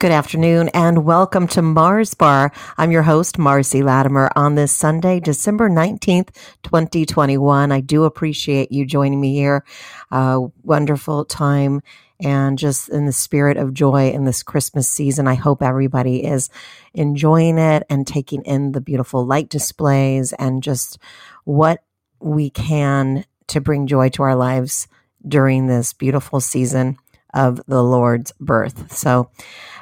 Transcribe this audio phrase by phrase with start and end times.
[0.00, 2.52] Good afternoon and welcome to Mars Bar.
[2.76, 6.32] I'm your host, Marcy Latimer, on this Sunday, December 19th,
[6.62, 7.72] 2021.
[7.72, 9.64] I do appreciate you joining me here.
[10.12, 11.82] Uh, wonderful time
[12.20, 15.26] and just in the spirit of joy in this Christmas season.
[15.26, 16.48] I hope everybody is
[16.94, 21.00] enjoying it and taking in the beautiful light displays and just
[21.42, 21.82] what
[22.20, 24.86] we can to bring joy to our lives
[25.26, 26.98] during this beautiful season
[27.34, 28.92] of the Lord's birth.
[28.92, 29.30] So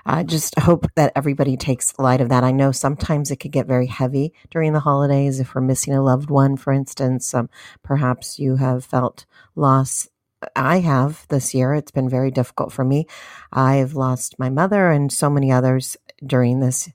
[0.08, 2.44] I just hope that everybody takes light of that.
[2.44, 6.02] I know sometimes it could get very heavy during the holidays if we're missing a
[6.02, 7.34] loved one, for instance.
[7.34, 7.50] Um,
[7.82, 10.08] perhaps you have felt loss.
[10.54, 11.74] I have this year.
[11.74, 13.08] It's been very difficult for me.
[13.52, 16.88] I've lost my mother and so many others during this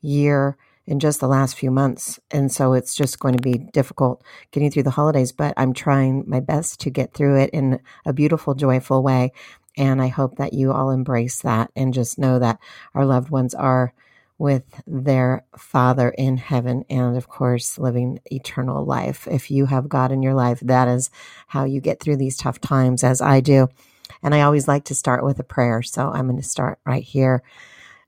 [0.00, 0.56] year
[0.86, 2.18] in just the last few months.
[2.30, 6.24] And so it's just going to be difficult getting through the holidays, but I'm trying
[6.26, 9.32] my best to get through it in a beautiful, joyful way.
[9.76, 12.58] And I hope that you all embrace that and just know that
[12.94, 13.92] our loved ones are
[14.38, 19.28] with their Father in heaven and, of course, living eternal life.
[19.30, 21.10] If you have God in your life, that is
[21.46, 23.68] how you get through these tough times, as I do.
[24.22, 25.82] And I always like to start with a prayer.
[25.82, 27.42] So I'm going to start right here.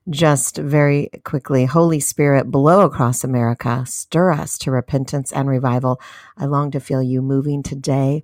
[0.09, 5.99] Just very quickly, Holy Spirit, blow across America, stir us to repentance and revival.
[6.37, 8.23] I long to feel you moving today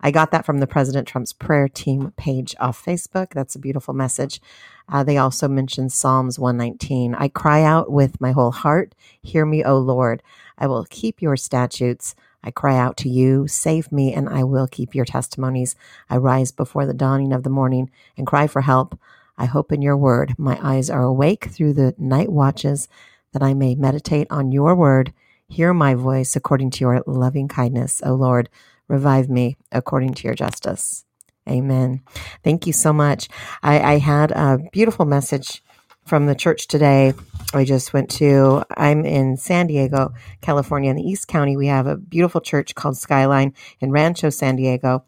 [0.00, 3.30] I got that from the President Trump's prayer team page off Facebook.
[3.30, 4.40] That's a beautiful message.
[4.88, 7.14] Uh, they also mentioned Psalms 119.
[7.16, 10.22] I cry out with my whole heart, Hear me, O Lord.
[10.56, 12.14] I will keep your statutes.
[12.44, 15.74] I cry out to you, save me, and I will keep your testimonies.
[16.08, 18.98] I rise before the dawning of the morning and cry for help.
[19.36, 20.34] I hope in your word.
[20.38, 22.88] My eyes are awake through the night watches
[23.32, 25.12] that I may meditate on your word.
[25.48, 28.48] Hear my voice according to your loving kindness, O Lord.
[28.88, 31.04] Revive me according to your justice.
[31.48, 32.02] Amen.
[32.42, 33.28] Thank you so much.
[33.62, 35.62] I, I had a beautiful message
[36.04, 37.12] from the church today.
[37.54, 41.56] I just went to, I'm in San Diego, California, in the East County.
[41.56, 45.04] We have a beautiful church called Skyline in Rancho, San Diego.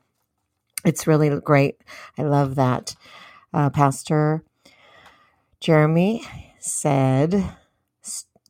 [0.85, 1.83] It's really great.
[2.17, 2.97] I love that.
[3.53, 4.43] Uh, Pastor
[5.61, 6.25] Jeremy
[6.59, 7.57] said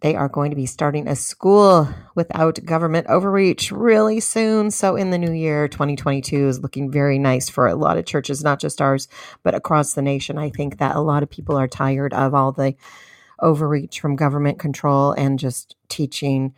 [0.00, 4.70] they are going to be starting a school without government overreach really soon.
[4.70, 8.42] So, in the new year, 2022 is looking very nice for a lot of churches,
[8.42, 9.08] not just ours,
[9.42, 10.38] but across the nation.
[10.38, 12.74] I think that a lot of people are tired of all the
[13.40, 16.54] overreach from government control and just teaching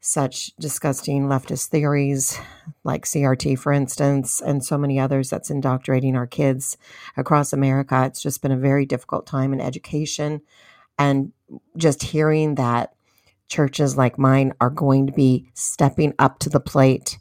[0.00, 2.38] such disgusting leftist theories
[2.82, 6.76] like CRT, for instance, and so many others that's indoctrinating our kids
[7.16, 8.04] across America.
[8.04, 10.42] It's just been a very difficult time in education
[10.98, 11.32] and
[11.76, 12.94] just hearing that
[13.48, 17.18] churches like mine are going to be stepping up to the plate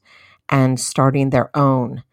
[0.50, 2.03] and starting their own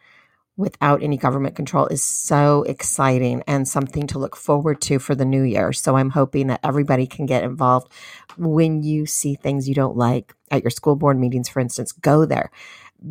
[0.61, 5.25] without any government control is so exciting and something to look forward to for the
[5.25, 5.73] new year.
[5.73, 7.91] So I'm hoping that everybody can get involved.
[8.37, 12.27] When you see things you don't like at your school board meetings, for instance, go
[12.27, 12.51] there.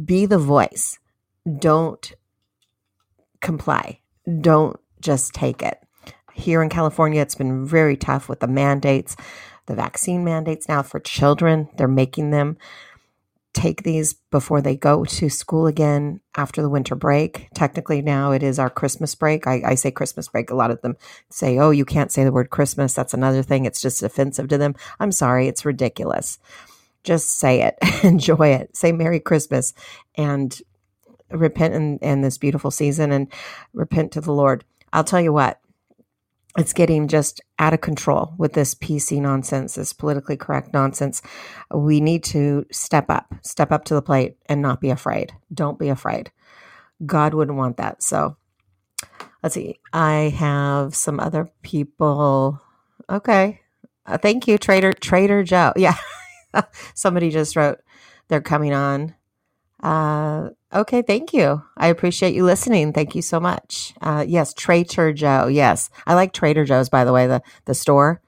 [0.05, 0.99] Be the voice.
[1.57, 2.13] Don't
[3.41, 3.99] comply.
[4.41, 5.83] Don't just take it.
[6.33, 9.15] Here in California, it's been very tough with the mandates,
[9.65, 11.69] the vaccine mandates now for children.
[11.77, 12.57] They're making them
[13.53, 17.49] take these before they go to school again after the winter break.
[17.53, 19.47] Technically, now it is our Christmas break.
[19.47, 20.49] I, I, say Christmas break.
[20.49, 20.95] A lot of them
[21.29, 22.93] say, oh, you can't say the word Christmas.
[22.93, 23.65] That's another thing.
[23.65, 24.75] It's just offensive to them.
[24.99, 25.47] I'm sorry.
[25.47, 26.37] It's ridiculous.
[27.03, 29.73] Just say it, enjoy it, say Merry Christmas,
[30.15, 30.61] and
[31.31, 33.31] repent in, in this beautiful season and
[33.73, 34.63] repent to the Lord.
[34.91, 35.59] I'll tell you what,
[36.59, 41.21] it's getting just out of control with this PC nonsense, this politically correct nonsense.
[41.73, 45.33] We need to step up, step up to the plate and not be afraid.
[45.53, 46.31] Don't be afraid.
[47.05, 48.03] God wouldn't want that.
[48.03, 48.35] So
[49.41, 49.79] let's see.
[49.93, 52.61] I have some other people.
[53.09, 53.61] Okay.
[54.05, 55.73] Uh, thank you, Trader Trader Joe.
[55.75, 55.95] Yeah.
[56.93, 57.79] Somebody just wrote
[58.27, 59.15] they're coming on.
[59.81, 61.63] Uh, Okay, thank you.
[61.77, 62.93] I appreciate you listening.
[62.93, 63.95] Thank you so much.
[64.01, 65.47] Uh, yes, Trader Joe.
[65.47, 66.89] Yes, I like Trader Joe's.
[66.89, 68.21] By the way, the the store,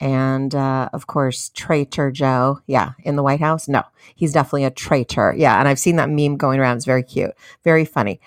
[0.00, 2.58] and uh, of course Trader Joe.
[2.66, 3.68] Yeah, in the White House.
[3.68, 3.84] No,
[4.16, 5.32] he's definitely a traitor.
[5.36, 6.78] Yeah, and I've seen that meme going around.
[6.78, 8.20] It's very cute, very funny.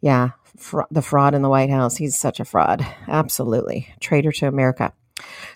[0.00, 0.30] Yeah,
[0.90, 1.98] the fraud in the White House.
[1.98, 2.84] He's such a fraud.
[3.06, 4.92] Absolutely, traitor to America.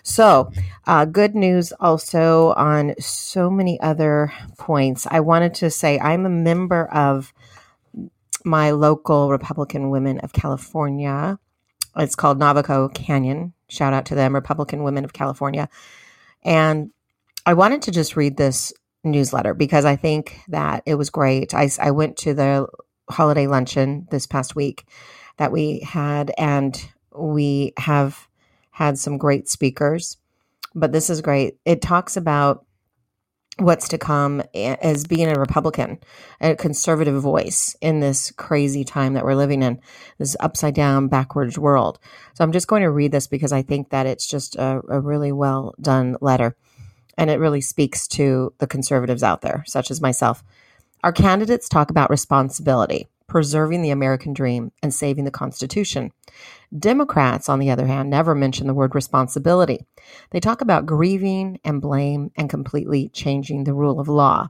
[0.03, 0.51] So,
[0.85, 5.07] uh, good news also on so many other points.
[5.09, 7.33] I wanted to say I'm a member of
[8.43, 11.39] my local Republican Women of California.
[11.95, 13.53] It's called Navajo Canyon.
[13.69, 15.69] Shout out to them, Republican Women of California.
[16.43, 16.91] And
[17.45, 18.73] I wanted to just read this
[19.03, 21.53] newsletter because I think that it was great.
[21.53, 22.67] I, I went to the
[23.09, 24.85] holiday luncheon this past week
[25.37, 26.79] that we had, and
[27.15, 28.27] we have
[28.73, 30.17] had some great speakers,
[30.75, 31.57] but this is great.
[31.63, 32.65] It talks about
[33.57, 35.99] what's to come as being a Republican,
[36.41, 39.79] a conservative voice in this crazy time that we're living in,
[40.17, 41.99] this upside down, backwards world.
[42.33, 44.99] So I'm just going to read this because I think that it's just a, a
[44.99, 46.55] really well done letter.
[47.15, 50.43] And it really speaks to the conservatives out there, such as myself.
[51.03, 56.11] Our candidates talk about responsibility, preserving the American dream, and saving the Constitution.
[56.77, 59.79] Democrats, on the other hand, never mention the word responsibility.
[60.29, 64.49] They talk about grieving and blame and completely changing the rule of law,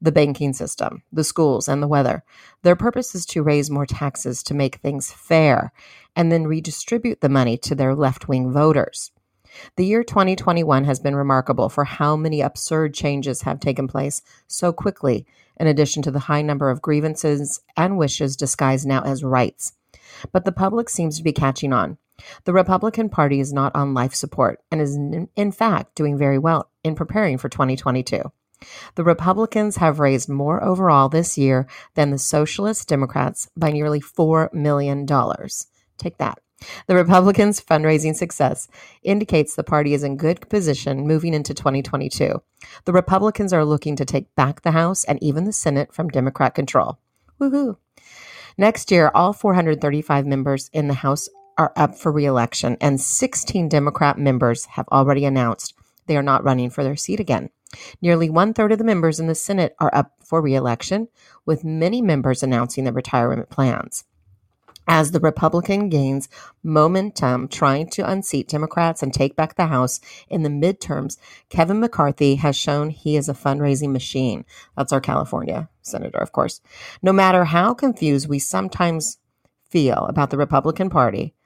[0.00, 2.22] the banking system, the schools, and the weather.
[2.62, 5.72] Their purpose is to raise more taxes to make things fair
[6.14, 9.10] and then redistribute the money to their left wing voters.
[9.76, 14.72] The year 2021 has been remarkable for how many absurd changes have taken place so
[14.72, 15.26] quickly,
[15.58, 19.74] in addition to the high number of grievances and wishes disguised now as rights.
[20.32, 21.98] But the public seems to be catching on.
[22.44, 24.96] The Republican Party is not on life support and is,
[25.36, 28.22] in fact, doing very well in preparing for 2022.
[28.94, 34.52] The Republicans have raised more overall this year than the Socialist Democrats by nearly $4
[34.52, 35.06] million.
[35.06, 36.40] Take that.
[36.86, 38.68] The Republicans' fundraising success
[39.02, 42.42] indicates the party is in good position moving into 2022.
[42.84, 46.54] The Republicans are looking to take back the House and even the Senate from Democrat
[46.54, 46.98] control.
[47.40, 47.76] Woohoo!
[48.58, 54.18] Next year, all 435 members in the House are up for reelection, and 16 Democrat
[54.18, 55.74] members have already announced
[56.06, 57.50] they are not running for their seat again.
[58.02, 61.08] Nearly one third of the members in the Senate are up for reelection,
[61.46, 64.04] with many members announcing their retirement plans
[64.90, 66.28] as the Republican gains
[66.64, 71.16] momentum trying to unseat Democrats and take back the House in the midterms,
[71.48, 74.44] Kevin McCarthy has shown he is a fundraising machine.
[74.76, 76.60] That's our California senator, of course.
[77.02, 79.18] No matter how confused we sometimes
[79.62, 81.36] feel about the Republican Party,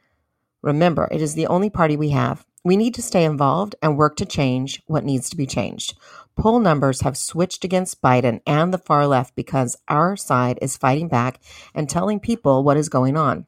[0.63, 2.47] remember, it is the only party we have.
[2.65, 5.99] We need to stay involved and work to change what needs to be changed.
[6.35, 11.09] Poll numbers have switched against Biden and the far left because our side is fighting
[11.09, 11.41] back
[11.75, 13.47] and telling people what is going on.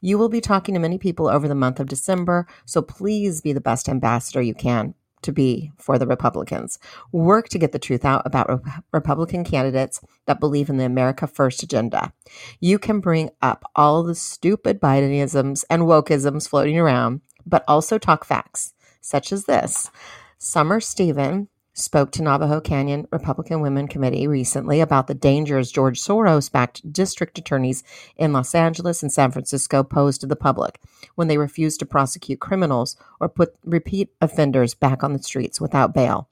[0.00, 3.52] You will be talking to many people over the month of December, so please be
[3.52, 6.78] the best ambassador you can to be for the Republicans.
[7.12, 11.26] Work to get the truth out about Re- Republican candidates that believe in the America
[11.26, 12.12] First agenda.
[12.60, 18.24] You can bring up all the stupid Bidenisms and wokeisms floating around, but also talk
[18.24, 19.90] facts, such as this.
[20.38, 26.50] Summer Stephan spoke to Navajo Canyon Republican Women Committee recently about the dangers George Soros
[26.50, 27.84] backed district attorneys
[28.16, 30.80] in Los Angeles and San Francisco pose to the public
[31.14, 35.94] when they refuse to prosecute criminals or put repeat offenders back on the streets without
[35.94, 36.28] bail.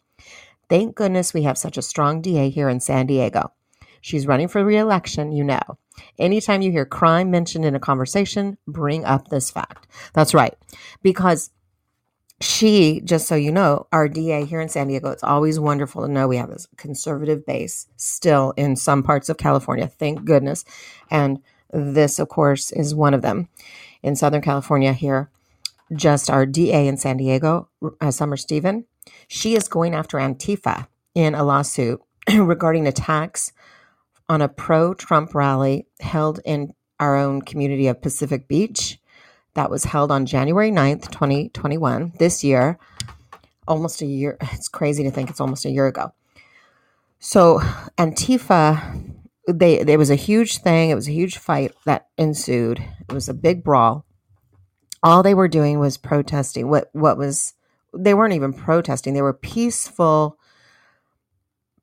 [0.71, 3.53] Thank goodness we have such a strong DA here in San Diego.
[4.01, 5.79] She's running for reelection, you know.
[6.19, 9.87] Anytime you hear crime mentioned in a conversation, bring up this fact.
[10.13, 10.55] That's right.
[11.03, 11.51] Because
[12.41, 16.13] she, just so you know, our DA here in San Diego, it's always wonderful to
[16.13, 20.65] know we have a conservative base still in some parts of California, thank goodness.
[21.11, 21.41] And
[21.73, 23.49] this, of course, is one of them.
[24.03, 25.31] In Southern California, here,
[25.95, 27.69] just our DA in San Diego,
[28.01, 28.85] uh, Summer Stephan,
[29.29, 32.01] she is going after Antifa in a lawsuit
[32.35, 33.53] regarding attacks
[34.29, 38.99] on a pro Trump rally held in our own community of Pacific Beach
[39.55, 42.79] that was held on January 9th, 2021, this year,
[43.67, 44.37] almost a year.
[44.53, 46.13] It's crazy to think it's almost a year ago.
[47.19, 47.61] So,
[47.99, 49.13] Antifa,
[49.49, 50.91] they there was a huge thing.
[50.91, 52.81] It was a huge fight that ensued.
[53.09, 54.05] It was a big brawl.
[55.03, 56.69] All they were doing was protesting.
[56.69, 57.55] What what was
[57.97, 59.15] they weren't even protesting.
[59.15, 60.39] They were peaceful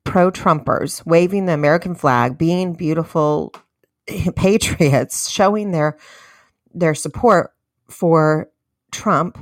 [0.04, 3.54] pro-Trumpers waving the American flag, being beautiful
[4.36, 5.96] patriots, showing their
[6.74, 7.52] their support
[7.88, 8.50] for
[8.90, 9.38] Trump,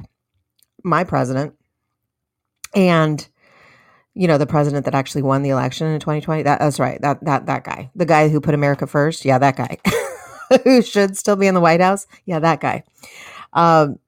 [0.82, 1.54] my president,
[2.74, 3.26] and
[4.14, 6.42] you know the president that actually won the election in 2020.
[6.42, 7.00] That, that's right.
[7.00, 9.24] That that that guy, the guy who put America first.
[9.24, 9.78] Yeah, that guy,
[10.64, 12.06] who should still be in the White House.
[12.24, 12.84] Yeah, that guy.
[13.52, 13.98] Um,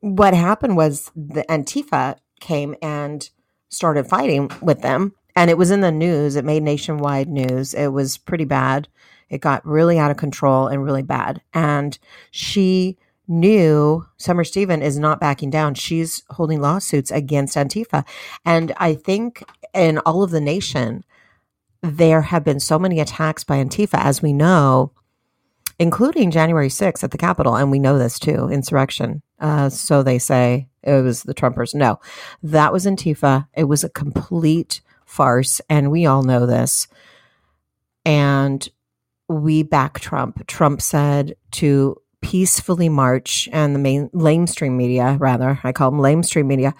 [0.00, 3.28] what happened was the Antifa came and
[3.68, 6.34] started fighting with them, and it was in the news.
[6.34, 7.74] It made nationwide news.
[7.74, 8.88] It was pretty bad.
[9.28, 11.42] It got really out of control and really bad.
[11.52, 11.98] And
[12.30, 12.96] she
[13.28, 15.74] knew Summer Stephan is not backing down.
[15.74, 18.04] She's holding lawsuits against Antifa.
[18.44, 19.42] And I think
[19.74, 21.04] in all of the nation,
[21.82, 24.92] there have been so many attacks by Antifa, as we know,
[25.78, 27.56] including January 6th at the Capitol.
[27.56, 29.22] And we know this too insurrection.
[29.38, 31.74] Uh, so they say it was the Trumpers.
[31.74, 32.00] No,
[32.42, 33.48] that was Antifa.
[33.54, 35.60] It was a complete farce.
[35.70, 36.88] And we all know this.
[38.04, 38.68] And
[39.28, 40.46] we back Trump.
[40.46, 46.46] Trump said to peacefully march, and the main lamestream media, rather, I call them lamestream
[46.46, 46.74] media,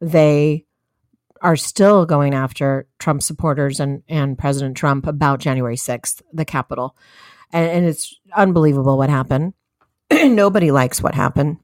[0.00, 0.64] they
[1.42, 6.96] are still going after Trump supporters and, and President Trump about January 6th, the Capitol.
[7.52, 9.54] And, and it's unbelievable what happened.
[10.10, 11.58] Nobody likes what happened.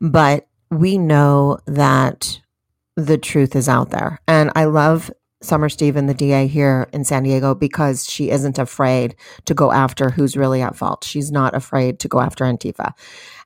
[0.00, 2.40] But we know that
[2.96, 4.20] the truth is out there.
[4.26, 5.10] And I love
[5.42, 10.10] Summer Stephan, the DA here in San Diego, because she isn't afraid to go after
[10.10, 11.04] who's really at fault.
[11.04, 12.92] She's not afraid to go after Antifa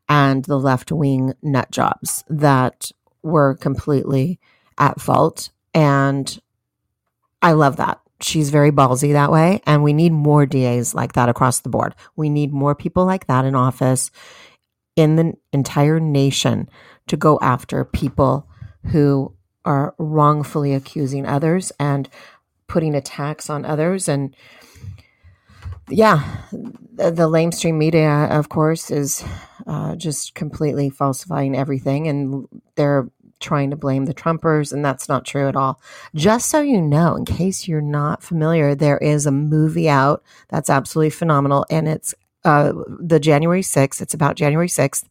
[0.09, 2.91] and the left wing nut jobs that
[3.23, 4.39] were completely
[4.79, 5.51] at fault.
[5.75, 6.41] And
[7.43, 8.01] I love that.
[8.21, 9.63] She's very ballsy that way.
[9.67, 11.95] And we need more DAs like that across the board.
[12.17, 14.11] We need more people like that in office
[14.97, 16.69] in the entire nation
[17.09, 18.49] to go after people
[18.87, 22.09] who are wrongfully accusing others and
[22.67, 24.09] putting attacks on others.
[24.09, 24.35] And
[25.89, 29.25] yeah, the, the lamestream media, of course, is
[29.67, 32.07] uh, just completely falsifying everything.
[32.09, 33.09] And they're
[33.41, 35.81] trying to blame the Trumpers, and that's not true at all.
[36.15, 40.71] Just so you know, in case you're not familiar, there is a movie out that's
[40.71, 42.15] absolutely phenomenal, and it's
[42.45, 44.01] uh, the January 6th.
[44.01, 45.05] It's about January 6th.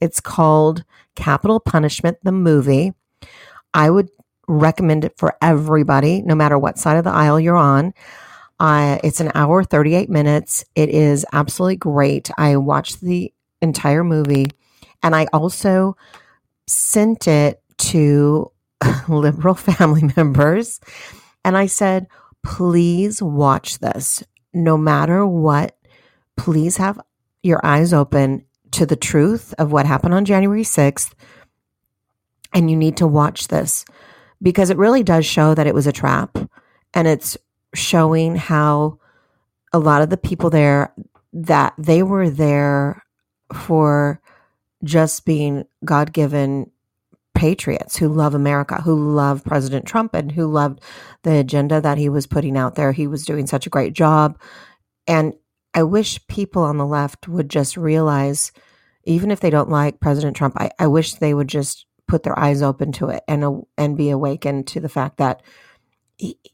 [0.00, 0.84] It's called
[1.16, 2.92] Capitol Punishment, the movie.
[3.74, 4.10] I would
[4.48, 7.94] recommend it for everybody, no matter what side of the aisle you're on.
[8.60, 10.64] Uh, it's an hour, 38 minutes.
[10.74, 12.30] It is absolutely great.
[12.36, 14.46] I watched the entire movie
[15.02, 15.96] and I also
[16.66, 18.52] sent it to
[19.08, 20.80] liberal family members.
[21.44, 22.06] And I said,
[22.44, 24.22] please watch this.
[24.54, 25.76] No matter what,
[26.36, 27.00] please have
[27.42, 31.12] your eyes open to the truth of what happened on January 6th.
[32.52, 33.84] And you need to watch this
[34.42, 36.36] because it really does show that it was a trap.
[36.94, 37.36] And it's
[37.74, 38.98] showing how
[39.72, 40.94] a lot of the people there
[41.32, 43.02] that they were there
[43.54, 44.20] for
[44.84, 46.70] just being God given
[47.34, 50.80] patriots who love America, who love President Trump, and who loved
[51.22, 52.92] the agenda that he was putting out there.
[52.92, 54.38] He was doing such a great job.
[55.06, 55.34] And
[55.74, 58.52] I wish people on the left would just realize,
[59.04, 62.38] even if they don't like President Trump, I, I wish they would just put their
[62.38, 65.40] eyes open to it and and be awakened to the fact that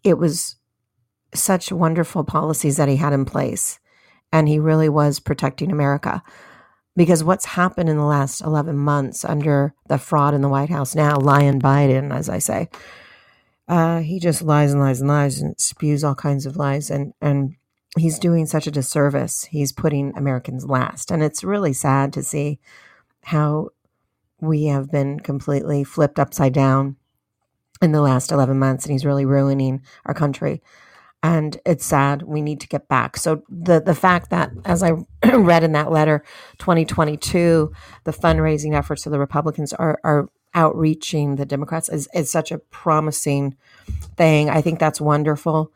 [0.05, 0.55] it was
[1.35, 3.81] such wonderful policies that he had in place,
[4.33, 6.23] and he really was protecting America
[6.95, 10.95] because what's happened in the last 11 months under the fraud in the White House
[10.95, 12.69] now, Lion Biden, as I say,
[13.67, 16.88] uh, he just lies and lies and lies and spews all kinds of lies.
[16.88, 17.57] And, and
[17.97, 19.45] he's doing such a disservice.
[19.45, 21.11] He's putting Americans last.
[21.11, 22.61] And it's really sad to see
[23.23, 23.71] how
[24.40, 26.97] we have been completely flipped upside down
[27.80, 28.85] in the last 11 months.
[28.85, 30.62] And he's really ruining our country.
[31.23, 32.23] And it's sad.
[32.23, 33.16] We need to get back.
[33.16, 34.92] So the the fact that as i
[35.35, 36.23] read in that letter
[36.59, 37.73] 2022
[38.04, 42.59] the fundraising efforts of the republicans are are outreaching the democrats is, is such a
[42.59, 43.57] promising
[44.16, 44.49] thing.
[44.49, 45.73] I think that's wonderful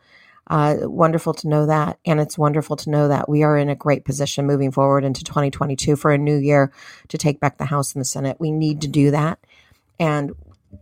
[0.49, 3.75] uh, wonderful to know that and it's wonderful to know that we are in a
[3.75, 6.73] great position moving forward into 2022 for a new year
[7.09, 9.39] to take back the house and the senate we need to do that
[10.01, 10.33] and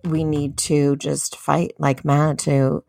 [0.04, 2.82] we need to just fight like mad to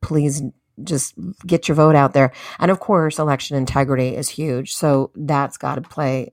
[0.00, 0.42] please
[0.82, 1.14] just
[1.46, 2.32] get your vote out there.
[2.58, 4.74] And of course, election integrity is huge.
[4.74, 6.32] So that's got to play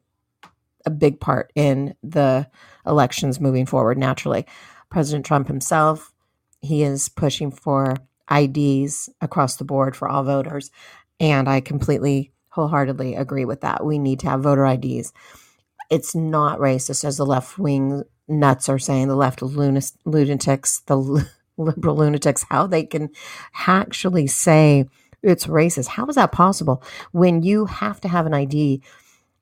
[0.85, 2.47] a big part in the
[2.85, 4.45] elections moving forward naturally.
[4.89, 6.11] President Trump himself,
[6.61, 7.95] he is pushing for
[8.31, 10.71] IDs across the board for all voters.
[11.19, 13.85] And I completely, wholeheartedly agree with that.
[13.85, 15.13] We need to have voter IDs.
[15.89, 21.27] It's not racist, as the left wing nuts are saying, the left lunatics, the
[21.57, 23.09] liberal lunatics how they can
[23.67, 24.85] actually say
[25.21, 25.87] it's racist.
[25.87, 28.81] How is that possible when you have to have an ID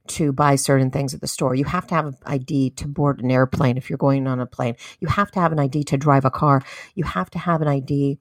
[0.08, 1.56] to buy certain things at the store?
[1.56, 4.46] You have to have an ID to board an airplane if you're going on a
[4.46, 4.76] plane.
[5.00, 6.62] You have to have an ID to drive a car.
[6.96, 8.20] You have to have an ID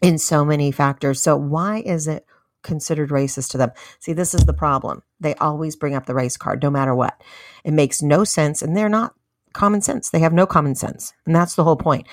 [0.00, 1.22] in so many factors.
[1.22, 2.26] So why is it
[2.62, 3.70] considered racist to them?
[3.98, 5.02] See, this is the problem.
[5.20, 7.20] They always bring up the race card no matter what.
[7.64, 9.14] It makes no sense and they're not
[9.52, 10.10] common sense.
[10.10, 11.12] They have no common sense.
[11.24, 12.06] And that's the whole point.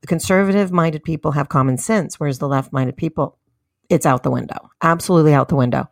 [0.00, 3.36] The conservative minded people have common sense, whereas the left minded people,
[3.88, 5.88] it's out the window, absolutely out the window.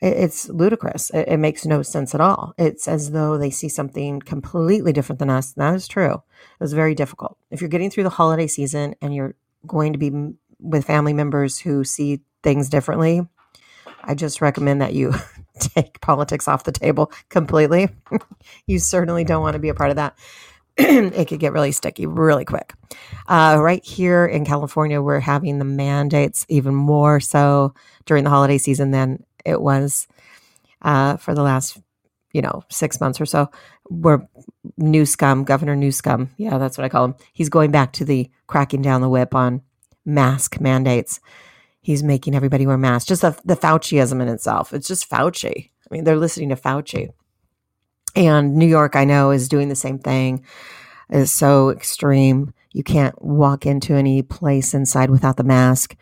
[0.00, 1.10] It's ludicrous.
[1.10, 2.54] It, makes no sense at all.
[2.56, 5.52] It's as though they see something completely different than us.
[5.54, 6.14] That is true.
[6.14, 7.36] It was very difficult.
[7.50, 9.34] If you're getting through the holiday season and you're
[9.66, 10.12] going to be
[10.60, 13.22] with family members who see things differently,
[14.02, 15.14] I just recommend that you
[15.58, 17.88] take politics off the table completely.
[18.66, 20.16] you certainly don't want to be a part of that.
[20.78, 22.72] it could get really sticky really quick.
[23.26, 27.74] Uh, right here in California, we're having the mandates even more so
[28.06, 30.06] during the holiday season than it was
[30.82, 31.78] uh, for the last,
[32.32, 33.50] you know, six months or so.
[33.90, 34.28] Where
[34.76, 37.14] Newsom, Governor Newsom, yeah, that's what I call him.
[37.32, 39.62] He's going back to the cracking down the whip on
[40.08, 41.20] mask mandates.
[41.80, 43.06] He's making everybody wear masks.
[43.06, 44.72] Just the, the Fauciism in itself.
[44.72, 45.70] It's just Fauci.
[45.70, 47.10] I mean, they're listening to Fauci.
[48.16, 50.44] And New York, I know, is doing the same thing.
[51.10, 52.52] Is so extreme.
[52.72, 55.96] You can't walk into any place inside without the mask.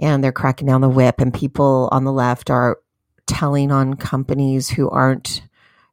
[0.00, 2.78] And they're cracking down the whip, and people on the left are
[3.26, 5.42] telling on companies who aren't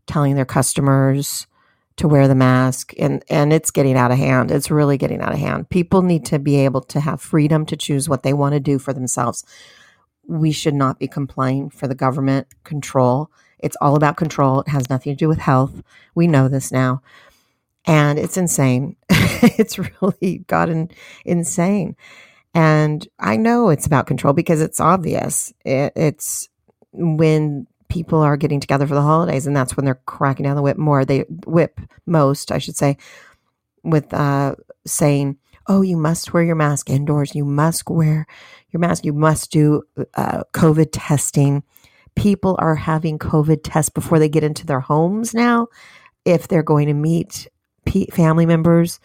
[0.07, 1.45] telling their customers
[2.01, 4.49] to wear the mask and and it's getting out of hand.
[4.49, 5.69] It's really getting out of hand.
[5.69, 8.79] People need to be able to have freedom to choose what they want to do
[8.79, 9.45] for themselves.
[10.27, 13.29] We should not be complying for the government control.
[13.59, 14.61] It's all about control.
[14.61, 15.83] It has nothing to do with health.
[16.15, 17.03] We know this now.
[17.85, 18.97] And it's insane.
[19.43, 20.91] It's really gotten
[21.25, 21.95] insane.
[22.53, 25.51] And i know it's about control because it's obvious.
[25.65, 26.47] It, it's
[26.93, 30.61] when people are getting together for the holidays, and that's when they're cracking down the
[30.61, 31.03] whip more.
[31.03, 32.97] They whip most, I should say,
[33.83, 34.55] with uh,
[34.87, 37.35] saying, "Oh, you must wear your mask indoors.
[37.35, 38.25] You must wear
[38.69, 39.03] your mask.
[39.03, 39.83] You must do
[40.15, 41.63] uh, COVID testing."
[42.15, 45.67] People are having COVID tests before they get into their homes now.
[46.25, 47.47] If they're going to meet
[48.13, 48.99] family members,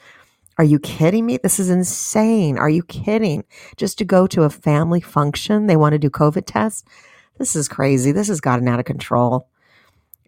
[0.59, 1.38] are you kidding me?
[1.38, 2.59] This is insane.
[2.59, 3.45] Are you kidding?
[3.76, 6.85] Just to go to a family function, they want to do COVID tests
[7.38, 8.12] this is crazy.
[8.12, 9.49] This has gotten out of control.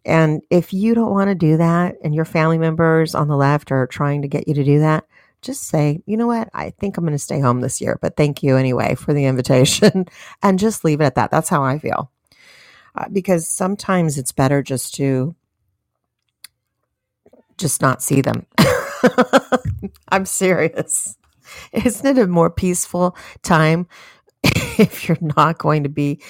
[0.05, 3.73] And if you don't want to do that and your family members on the left
[3.73, 5.05] are trying to get you to do that,
[5.43, 6.49] just say, you know what?
[6.53, 9.25] I think I'm going to stay home this year, but thank you anyway for the
[9.27, 10.07] invitation
[10.43, 11.31] and just leave it at that.
[11.31, 12.11] That's how I feel.
[12.95, 15.35] Uh, because sometimes it's better just to
[17.59, 18.47] just not see them.
[20.09, 21.17] I'm serious.
[21.73, 23.87] Isn't it a more peaceful time
[24.45, 26.21] if you're not going to be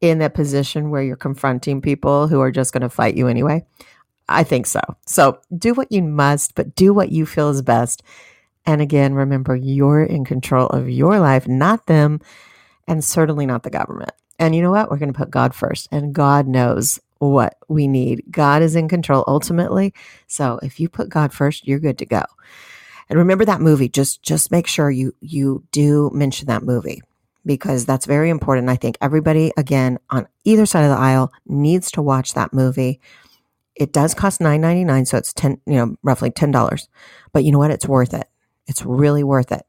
[0.00, 3.64] in a position where you're confronting people who are just going to fight you anyway?
[4.28, 4.80] I think so.
[5.06, 8.02] So do what you must, but do what you feel is best.
[8.66, 12.20] And again, remember, you're in control of your life, not them,
[12.86, 14.12] and certainly not the government.
[14.38, 14.90] And you know what?
[14.90, 18.22] We're going to put God first, and God knows what we need.
[18.30, 19.92] God is in control ultimately.
[20.26, 22.22] So if you put God first, you're good to go.
[23.08, 23.88] And remember that movie.
[23.88, 27.02] Just just make sure you you do mention that movie
[27.48, 28.68] because that's very important.
[28.68, 33.00] I think everybody, again, on either side of the aisle needs to watch that movie.
[33.74, 36.88] It does cost nine ninety nine, so it's ten, you know, roughly ten dollars.
[37.32, 37.72] But you know what?
[37.72, 38.28] It's worth it.
[38.66, 39.62] It's really worth it.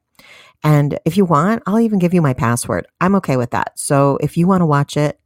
[0.62, 2.86] And if you want, I'll even give you my password.
[3.00, 3.80] I'm okay with that.
[3.80, 5.18] So if you want to watch it,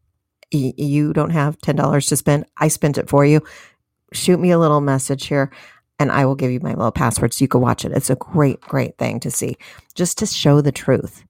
[0.53, 2.45] y- you don't have ten dollars to spend.
[2.57, 3.41] I spent it for you.
[4.13, 5.51] Shoot me a little message here
[5.97, 7.93] and I will give you my little password so you can watch it.
[7.93, 9.57] It's a great, great thing to see
[9.95, 11.23] just to show the truth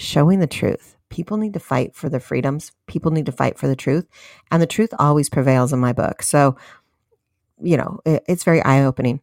[0.00, 0.96] showing the truth.
[1.10, 2.72] People need to fight for their freedoms.
[2.86, 4.06] People need to fight for the truth.
[4.50, 6.22] And the truth always prevails in my book.
[6.22, 6.56] So,
[7.60, 9.20] you know, it, it's very eye opening.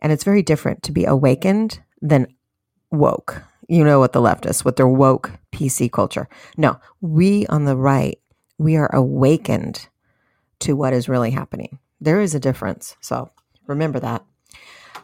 [0.00, 2.26] And it's very different to be awakened than
[2.90, 3.42] woke.
[3.68, 6.28] You know what the leftists, with their woke PC culture.
[6.56, 8.18] No, we on the right,
[8.58, 9.88] we are awakened
[10.60, 11.78] to what is really happening.
[12.00, 12.96] There is a difference.
[13.00, 13.30] So
[13.66, 14.24] remember that.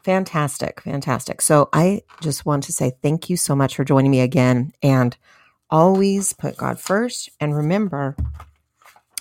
[0.02, 0.80] Fantastic.
[0.80, 1.42] Fantastic.
[1.42, 5.16] So I just want to say thank you so much for joining me again and
[5.68, 7.28] always put God first.
[7.38, 8.16] And remember,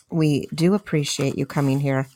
[0.10, 2.08] we do appreciate you coming here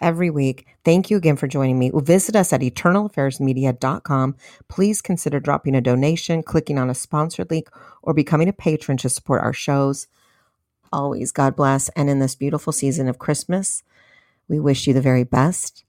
[0.00, 0.66] every week.
[0.84, 1.90] Thank you again for joining me.
[1.94, 4.36] Visit us at eternalaffairsmedia.com.
[4.68, 7.68] Please consider dropping a donation, clicking on a sponsored link,
[8.02, 10.08] or becoming a patron to support our shows.
[10.92, 11.88] Always, God bless.
[11.90, 13.82] And in this beautiful season of Christmas,
[14.48, 15.84] we wish you the very best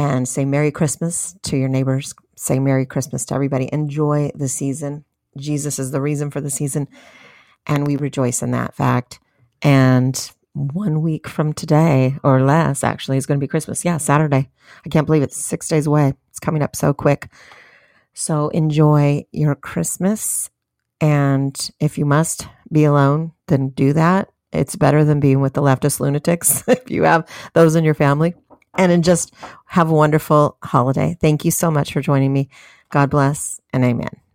[0.00, 2.14] and say Merry Christmas to your neighbors.
[2.34, 3.68] Say Merry Christmas to everybody.
[3.70, 5.04] Enjoy the season.
[5.36, 6.88] Jesus is the reason for the season.
[7.66, 9.20] And we rejoice in that fact.
[9.60, 13.84] And one week from today or less, actually, is going to be Christmas.
[13.84, 14.48] Yeah, Saturday.
[14.86, 16.14] I can't believe it's six days away.
[16.30, 17.30] It's coming up so quick.
[18.14, 20.48] So enjoy your Christmas.
[21.02, 24.30] And if you must be alone, then do that.
[24.50, 28.34] It's better than being with the leftist lunatics if you have those in your family
[28.76, 29.34] and just
[29.66, 31.16] have a wonderful holiday.
[31.20, 32.48] Thank you so much for joining me.
[32.90, 34.29] God bless and amen.